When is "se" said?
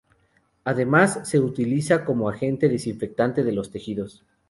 1.29-1.39